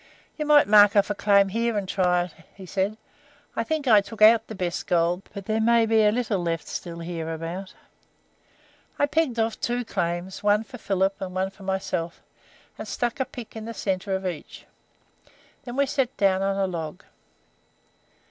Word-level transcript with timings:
"You 0.35 0.47
might 0.47 0.67
mark 0.67 0.95
off 0.95 1.11
a 1.11 1.13
claim 1.13 1.49
here 1.49 1.77
and 1.77 1.87
try 1.87 2.23
it," 2.23 2.33
he 2.55 2.65
said. 2.65 2.97
"I 3.55 3.63
think 3.63 3.87
I 3.87 4.01
took 4.01 4.19
out 4.19 4.47
the 4.47 4.55
best 4.55 4.87
gold, 4.87 5.29
but 5.31 5.45
there 5.45 5.61
may 5.61 5.85
be 5.85 6.01
a 6.03 6.11
little 6.11 6.39
left 6.41 6.67
still 6.67 7.01
hereabout." 7.01 7.75
I 8.97 9.05
pegged 9.05 9.37
off 9.37 9.59
two 9.59 9.85
claims, 9.85 10.41
one 10.41 10.63
for 10.63 10.79
Philip, 10.79 11.21
and 11.21 11.35
one 11.35 11.51
for 11.51 11.61
myself, 11.61 12.23
and 12.79 12.87
stuck 12.87 13.19
a 13.19 13.25
pick 13.25 13.55
in 13.55 13.65
the 13.65 13.75
centre 13.75 14.15
of 14.15 14.25
each. 14.25 14.65
Then 15.65 15.75
we 15.75 15.85
sat 15.85 16.17
down 16.17 16.41
on 16.41 16.55
a 16.57 16.65
log. 16.65 17.03